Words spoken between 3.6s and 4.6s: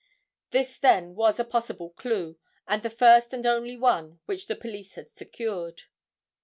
one which the